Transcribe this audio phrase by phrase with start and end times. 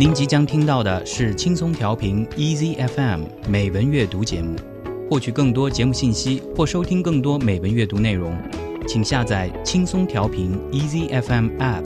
[0.00, 4.56] 您即将听到的是轻松调频 Easy FM 美文阅读节目。
[5.10, 8.34] 获取更多节目信息或收听更多美文阅读内容，
[8.88, 11.84] 请下载轻松调频 Easy FM App，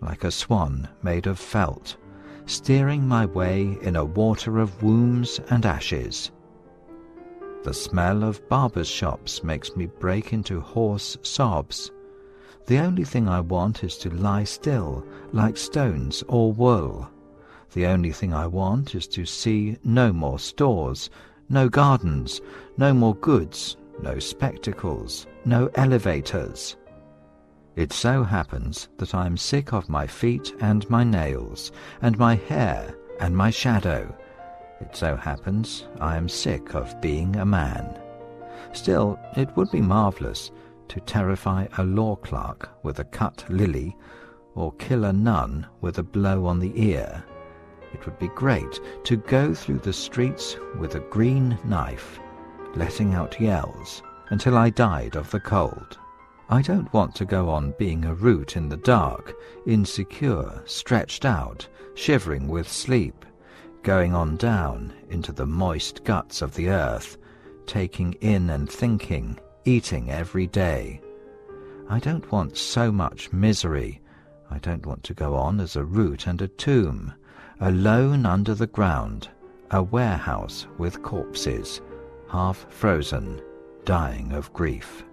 [0.02, 1.97] like a swan made of felt,
[2.45, 6.31] steering my way in a water of wombs and ashes.
[7.64, 11.92] The smell of barbers' shops makes me break into hoarse sobs.
[12.67, 17.09] The only thing I want is to lie still, like stones or wool.
[17.73, 21.09] The only thing I want is to see no more stores,
[21.50, 22.42] no gardens,
[22.78, 26.78] no more goods, no spectacles, no elevators.
[27.75, 32.36] It so happens that I am sick of my feet and my nails, and my
[32.36, 34.16] hair and my shadow.
[34.80, 38.00] It so happens I am sick of being a man.
[38.73, 40.52] Still, it would be marvellous
[40.89, 43.95] to terrify a law clerk with a cut lily,
[44.55, 47.23] or kill a nun with a blow on the ear.
[47.94, 52.20] It would be great to go through the streets with a green knife,
[52.76, 55.98] letting out yells until I died of the cold.
[56.50, 61.67] I don't want to go on being a root in the dark, insecure, stretched out,
[61.94, 63.26] shivering with sleep,
[63.83, 67.17] going on down into the moist guts of the earth,
[67.66, 71.02] taking in and thinking, eating every day.
[71.88, 74.02] I don't want so much misery.
[74.49, 77.14] I don't want to go on as a root and a tomb,
[77.61, 79.27] alone under the ground,
[79.71, 81.81] a warehouse with corpses,
[82.30, 83.42] half frozen,
[83.83, 85.03] dying of grief.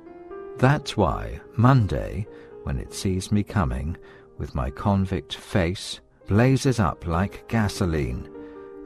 [0.58, 2.26] That's why Monday,
[2.62, 3.96] when it sees me coming,
[4.38, 8.30] with my convict face, blazes up like gasoline,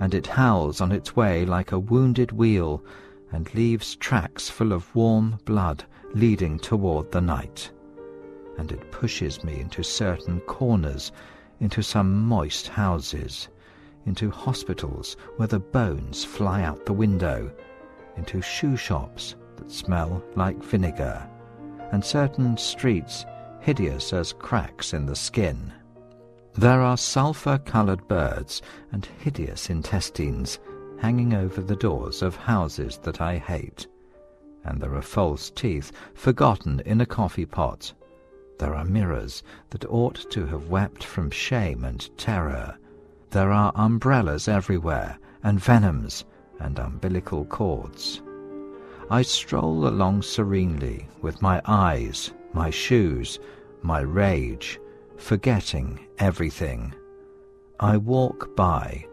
[0.00, 2.82] and it howls on its way like a wounded wheel,
[3.32, 5.84] and leaves tracks full of warm blood
[6.15, 7.70] leading toward the night.
[8.56, 11.12] And it pushes me into certain corners
[11.60, 13.48] into some moist houses,
[14.06, 17.50] into hospitals where the bones fly out the window,
[18.16, 21.28] into shoe shops that smell like vinegar,
[21.93, 23.25] and certain streets
[23.60, 25.72] hideous as cracks in the skin.
[26.54, 28.62] There are sulphur-coloured birds
[28.93, 30.59] and hideous intestines
[30.99, 33.87] hanging over the doors of houses that I hate,
[34.65, 37.93] and there are false teeth forgotten in a coffee pot
[38.60, 42.76] there are mirrors that ought to have wept from shame and terror.
[43.31, 46.26] There are umbrellas everywhere, and venoms,
[46.59, 48.20] and umbilical cords.
[49.09, 53.41] I stroll along serenely with my eyes, my shoes,
[53.81, 54.78] my rage,
[55.16, 56.94] forgetting everything.
[57.81, 59.06] I walk by,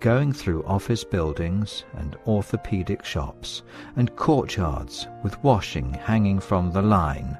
[0.00, 3.62] going through office buildings and orthopedic shops
[3.94, 7.38] and courtyards with washing hanging from the line,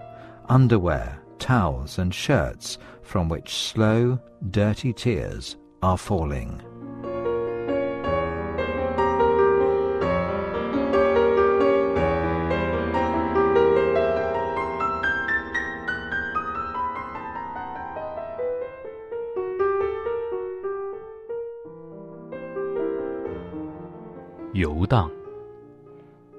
[0.49, 4.18] underwear towels and shirts from which slow,
[4.52, 6.60] dirty tears are falling.
[24.54, 25.10] 游荡，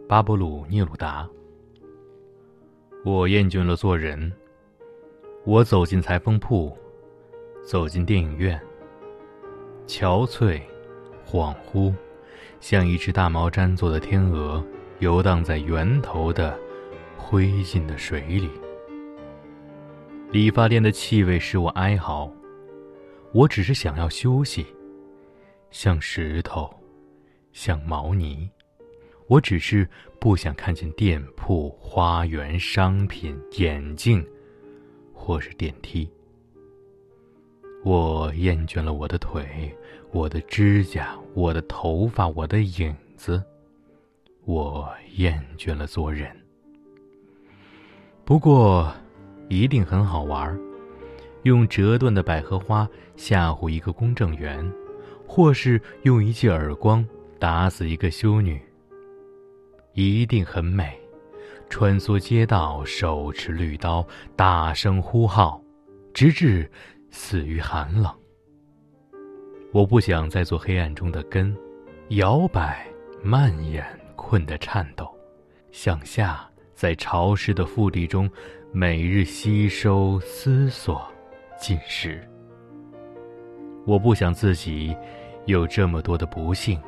[0.09, 1.29] 巴勃鲁·聂鲁达。
[3.05, 4.33] 我厌倦了做人。
[5.46, 6.78] 我走进裁缝铺，
[7.66, 8.60] 走进电影院。
[9.88, 10.62] 憔悴、
[11.26, 11.94] 恍惚，
[12.60, 14.64] 像一只大毛毡做的天鹅，
[15.00, 16.60] 游荡在源头的
[17.18, 18.50] 灰烬的水里。
[20.30, 22.32] 理发店的气味使我哀嚎。
[23.32, 24.66] 我只是想要休息，
[25.72, 26.70] 像石头，
[27.54, 28.50] 像毛泥。
[29.28, 29.88] 我只是
[30.20, 34.26] 不想看见店铺、花园、商品、眼镜。
[35.20, 36.10] 或是电梯。
[37.84, 39.76] 我厌倦了我的腿，
[40.12, 43.44] 我的指甲，我的头发，我的影子。
[44.46, 46.34] 我厌倦了做人。
[48.24, 48.92] 不过，
[49.50, 50.58] 一定很好玩
[51.44, 54.72] 用折断的百合花吓唬一个公证员，
[55.28, 57.08] 或是用一记耳光
[57.38, 58.60] 打死一个修女，
[59.94, 60.98] 一定很美。
[61.70, 64.06] 穿梭街道，手持绿刀，
[64.36, 65.62] 大声呼号，
[66.14, 66.70] 直至
[67.12, 68.14] 死于寒冷。
[69.72, 71.56] 我不想再做黑暗中的根，
[72.10, 72.86] 摇摆、
[73.22, 73.86] 蔓延、
[74.16, 75.08] 困得颤抖，
[75.72, 76.46] 向下。
[76.74, 78.32] 在潮湿的腹地中，
[78.72, 81.06] 每日吸收、思索、
[81.60, 82.26] 进食。
[83.86, 84.96] 我不想自己
[85.46, 86.82] 有这么多的不幸，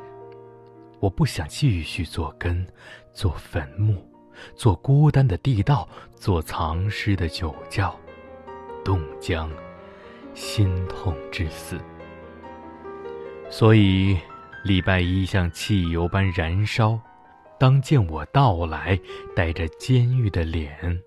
[0.98, 2.66] 我不想继续做根，
[3.12, 4.02] 做坟墓，
[4.54, 7.94] 做孤单的地道，做藏尸的酒窖，
[8.84, 9.50] 冻僵，
[10.34, 11.78] 心痛至死。
[13.50, 14.18] 所以，
[14.64, 16.98] 礼拜一像汽油般燃烧。
[17.58, 18.98] 当见我到来，
[19.36, 21.00] 带着监狱的脸，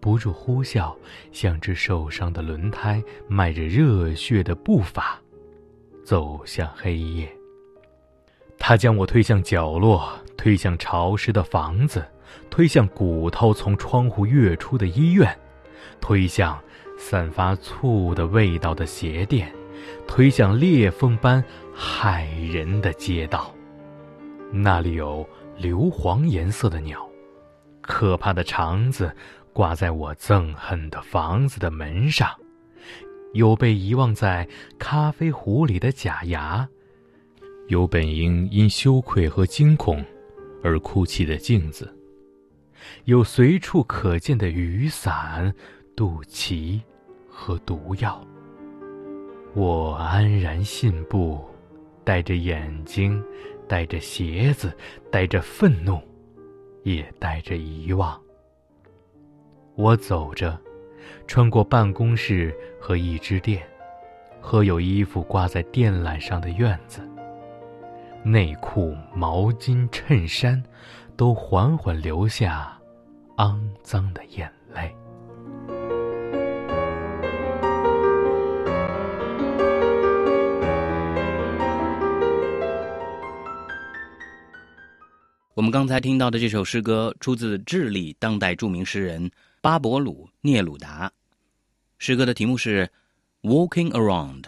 [0.00, 0.96] 不住呼啸，
[1.30, 5.20] 像只受伤的轮胎，迈着热血的步伐，
[6.02, 7.28] 走向黑夜。
[8.58, 12.02] 他将我推向角落，推向潮湿的房子，
[12.50, 15.38] 推向骨头从窗户跃出的医院，
[16.00, 16.58] 推向
[16.98, 19.52] 散发醋的味道的鞋店，
[20.06, 21.42] 推向裂缝般
[21.76, 23.54] 骇人的街道。
[24.52, 25.26] 那里有。
[25.56, 27.08] 硫磺颜色的鸟，
[27.80, 29.14] 可怕的肠子
[29.52, 32.28] 挂在我憎恨的房子的门上，
[33.34, 34.48] 有被遗忘在
[34.80, 36.68] 咖啡壶里的假牙，
[37.68, 40.04] 有本应因羞愧和惊恐
[40.60, 41.88] 而哭泣的镜子，
[43.04, 45.54] 有随处可见的雨伞、
[45.96, 46.80] 肚脐
[47.28, 48.24] 和毒药。
[49.54, 51.44] 我安然信步，
[52.04, 53.22] 带着眼睛。
[53.66, 54.76] 带着鞋子，
[55.10, 55.98] 带着愤怒，
[56.82, 58.20] 也带着遗忘。
[59.74, 60.60] 我走着，
[61.26, 63.66] 穿过办公室和一只店，
[64.38, 67.00] 和有衣服挂在电缆上的院子。
[68.22, 70.62] 内裤、毛巾、衬衫，
[71.16, 72.73] 都缓缓流下
[73.36, 74.94] 肮脏的眼泪。
[85.54, 89.28] 我们刚才听到的这首诗歌出自智利当代著名诗人
[89.60, 91.12] 巴勃鲁·聂鲁达。
[91.98, 92.88] 诗歌的题目是
[93.48, 94.42] 《Walking Around》，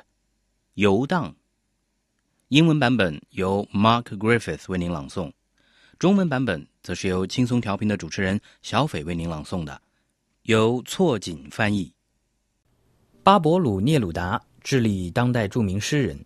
[0.75, 1.35] 游荡。
[2.49, 5.33] 英文版本由 Mark Griffith 为您朗诵，
[5.99, 9.81] 中文版本则是由轻松调频的主持人小斐为您朗诵的，
[10.43, 11.91] 由错锦翻译。
[13.23, 16.23] 巴勃鲁·聂鲁达，智利当代著名诗人，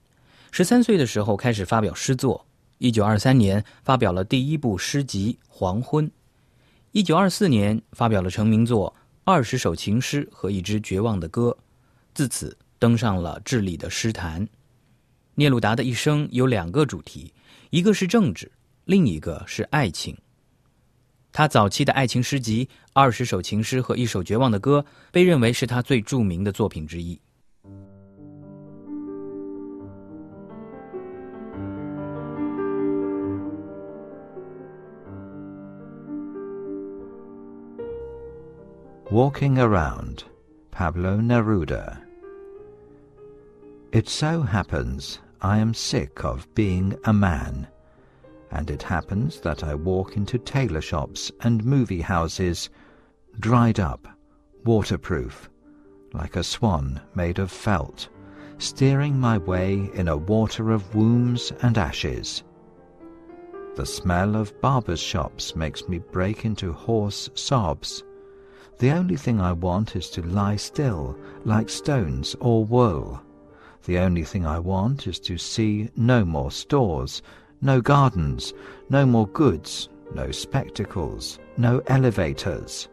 [0.51, 2.45] 十三岁的时候开始发表诗作。
[2.79, 6.09] 一九二三年发表了第一部诗集《黄昏》，
[6.91, 11.57] 一九二四年发表了成名作《二十首情诗和一支绝望的歌》，
[12.13, 14.49] 自此登上了智利的诗坛。
[15.37, 17.33] 聂鲁达的一生有两个主题，
[17.71, 18.51] 一个是政治，
[18.90, 20.18] 另一个是爱情。
[21.32, 24.80] 他早期的爱情诗集《二十首情诗和一首绝望的歌》
[25.12, 27.20] 被认为是他最着名的作品之一。
[39.12, 40.24] Walking Around,
[40.72, 42.00] Pablo Neruda.
[43.92, 47.68] It so happens I am sick of being a man,
[48.51, 52.71] and it happens that I walk into tailor shops and movie houses,
[53.39, 54.09] dried up,
[54.65, 55.49] waterproof,
[56.13, 58.09] like a swan made of felt,
[58.59, 62.43] steering my way in a water of wombs and ashes.
[63.77, 68.03] The smell of barbers' shops makes me break into hoarse sobs
[68.81, 71.15] the only thing I want is to lie still,
[71.45, 73.21] like stones or wool.
[73.85, 77.21] The only thing I want is to see no more stores,
[77.61, 78.55] no gardens,
[78.89, 82.89] no more goods, no spectacles, no elevators.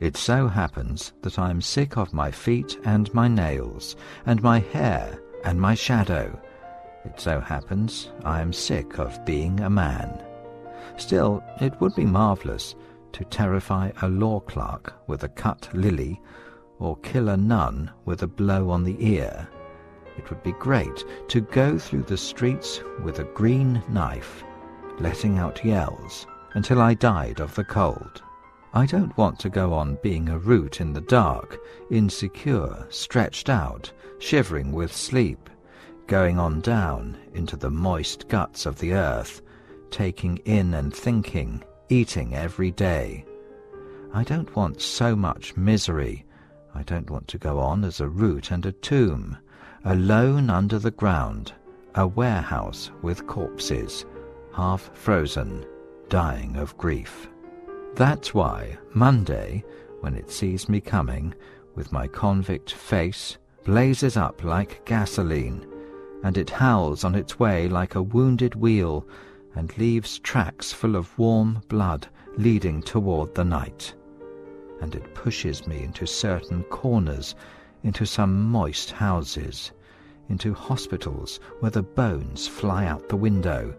[0.00, 4.58] It so happens that I am sick of my feet and my nails, and my
[4.58, 6.38] hair and my shadow.
[7.04, 10.22] It so happens I am sick of being a man.
[10.96, 12.74] Still, it would be marvellous
[13.12, 16.20] to terrify a law clerk with a cut lily,
[16.78, 19.48] or kill a nun with a blow on the ear.
[20.18, 24.44] It would be great to go through the streets with a green knife,
[24.98, 28.22] letting out yells until I died of the cold.
[28.74, 31.58] I don't want to go on being a root in the dark,
[31.90, 35.50] insecure, stretched out, shivering with sleep,
[36.06, 39.42] going on down into the moist guts of the earth,
[39.90, 43.24] taking in and thinking, eating every day.
[44.14, 46.24] I don't want so much misery.
[46.74, 49.36] I don't want to go on as a root and a tomb,
[49.84, 51.52] alone under the ground,
[51.96, 54.04] a warehouse with corpses,
[54.54, 55.64] half frozen,
[56.08, 57.28] dying of grief.
[57.94, 59.64] That's why Monday,
[60.00, 61.34] when it sees me coming,
[61.74, 65.66] with my convict face, blazes up like gasoline,
[66.22, 69.06] and it howls on its way like a wounded wheel,
[69.56, 73.94] and leaves tracks full of warm blood leading toward the night.
[74.80, 77.34] And it pushes me into certain corners,
[77.84, 79.72] into some moist houses,
[80.28, 83.74] into hospitals where the bones fly out the window,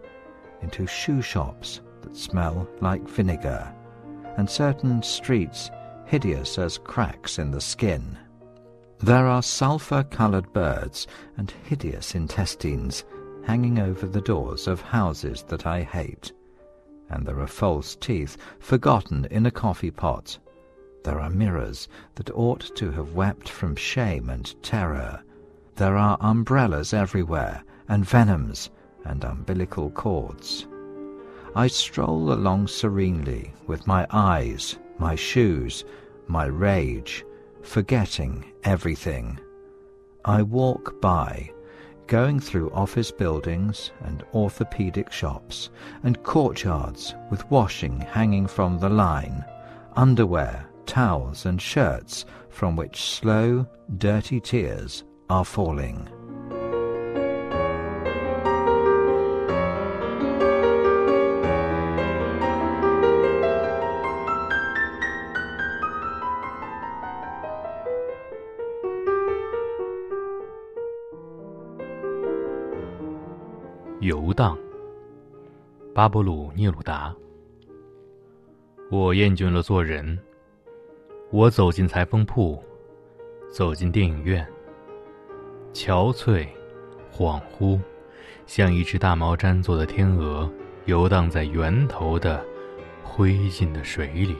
[0.62, 3.72] into shoe shops that smell like vinegar,
[4.36, 5.70] and certain streets
[6.06, 8.16] hideous as cracks in the skin.
[8.98, 11.06] There are sulphur-coloured birds
[11.36, 13.04] and hideous intestines
[13.44, 16.32] hanging over the doors of houses that I hate,
[17.10, 20.38] and there are false teeth forgotten in a coffee pot.
[21.04, 25.22] There are mirrors that ought to have wept from shame and terror.
[25.76, 28.70] There are umbrellas everywhere, and venoms,
[29.04, 30.66] and umbilical cords.
[31.54, 35.84] I stroll along serenely with my eyes, my shoes,
[36.26, 37.22] my rage,
[37.60, 39.38] forgetting everything.
[40.24, 41.50] I walk by,
[42.06, 45.68] going through office buildings and orthopedic shops
[46.02, 49.44] and courtyards with washing hanging from the line,
[49.96, 53.65] underwear, towels and shirts from which slow,
[53.97, 56.07] dirty tears are falling.
[74.01, 74.57] 游荡，
[75.93, 77.13] 巴勃鲁·聂鲁达。
[78.89, 80.17] 我厌倦了做人，
[81.34, 82.62] 我走进裁缝铺，
[83.50, 84.46] 走进电影院。
[85.72, 86.46] 憔悴，
[87.12, 87.80] 恍惚，
[88.46, 90.48] 像一只大毛毡做的天鹅，
[90.84, 92.40] 游荡在源头的
[93.02, 94.36] 灰烬的水里。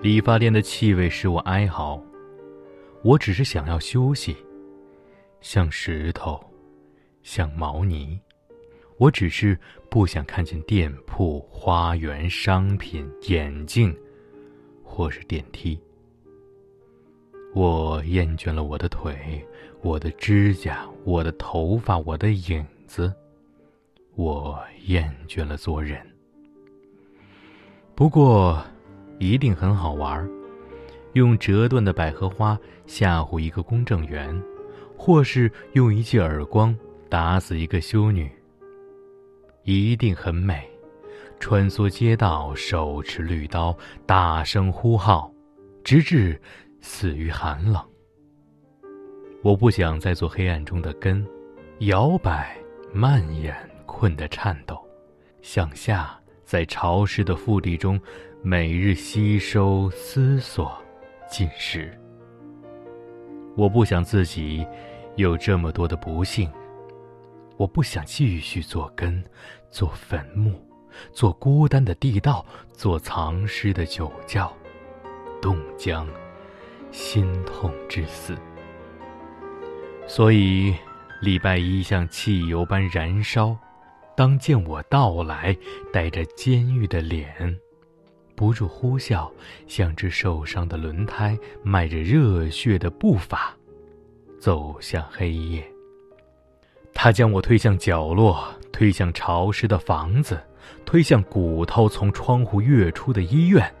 [0.00, 2.00] 理发店的气味使我哀嚎，
[3.02, 4.36] 我只是想要休息，
[5.40, 6.40] 像石头。
[7.24, 8.20] 像毛呢，
[8.98, 9.58] 我只是
[9.90, 13.92] 不想看见店铺、花园、商品、眼镜，
[14.88, 15.78] 或是电梯。
[17.54, 19.46] 我厌倦了我的腿、
[19.82, 23.12] 我的指甲、我的头发、我的影子。
[24.16, 26.00] 我厌倦了做人。
[27.94, 28.64] 不过，
[29.18, 30.28] 一定很好玩
[31.12, 34.42] 用折断的百合花吓唬一个公证员，
[34.96, 36.76] 或是用一记耳光。
[37.10, 38.30] 打死一个修女，
[39.62, 40.68] 一定很美。
[41.40, 45.32] 穿梭街道，手持绿刀，大声呼号，
[45.84, 46.40] 直至
[46.80, 47.82] 死于寒冷。
[49.42, 51.26] 我不想再做黑暗中的根，
[51.80, 52.56] 摇摆、
[52.92, 53.54] 蔓延、
[53.86, 54.84] 困得颤抖，
[55.40, 58.00] 向下，在潮湿的腹地中，
[58.42, 60.76] 每日吸收、思索、
[61.30, 61.96] 进食。
[63.56, 64.66] 我不想自己
[65.16, 66.50] 有这么多的不幸。
[67.56, 69.24] 我不想继续做根，
[69.68, 70.52] 做坟墓，
[71.12, 74.52] 做孤单的地道，做藏尸的酒窖，
[75.40, 76.06] 冻僵，
[76.90, 78.36] 心痛至死。
[80.06, 80.74] 所以，
[81.20, 83.56] 礼拜一像汽油般燃烧。
[84.16, 85.56] 当见我到来，
[85.92, 87.56] 带着监狱的脸，
[88.34, 89.30] 不住呼啸，
[89.68, 93.54] 像只受伤的轮胎，迈着热血的步伐，
[94.40, 95.64] 走向黑夜。
[96.92, 100.40] 他将我推向角落，推向潮湿的房子，
[100.84, 103.74] 推向骨头从窗户跃出的医院，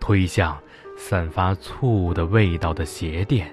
[0.00, 0.60] 推向
[0.98, 3.48] 散发醋的味道的鞋店，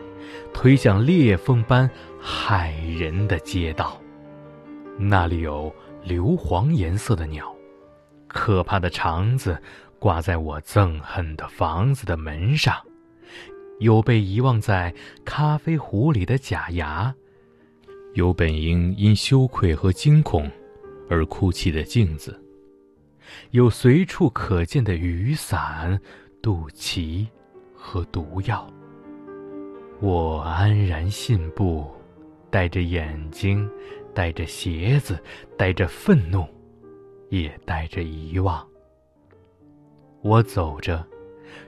[0.51, 1.87] 推向裂缝般
[2.19, 4.01] 骇人的街道。
[4.97, 5.71] 那里有
[6.03, 7.55] 硫磺颜色的鸟，
[8.27, 9.61] 可怕的肠子
[9.99, 12.75] 挂在我憎恨的房子的门上，
[13.77, 14.91] 有被遗忘在
[15.23, 17.13] 咖啡壶里的假牙。
[18.15, 20.51] 有本应因羞愧和惊恐
[21.09, 22.39] 而哭泣的镜子，
[23.51, 25.99] 有随处可见的雨伞、
[26.41, 27.27] 肚脐
[27.73, 28.71] 和毒药。
[29.99, 31.85] 我安然信步，
[32.49, 33.69] 带着眼睛，
[34.13, 35.21] 带着鞋子，
[35.57, 36.47] 带着愤怒，
[37.29, 38.65] 也带着遗忘。
[40.21, 41.05] 我走着，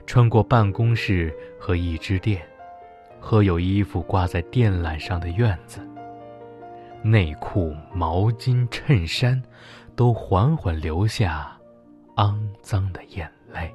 [0.06, 2.40] 穿过办公室和一只店，
[3.20, 5.80] 和有衣服挂在电缆上的院子。
[7.02, 9.42] 内裤、毛巾、衬衫，
[9.96, 11.56] 都缓缓流下
[12.16, 13.74] 肮脏的眼泪。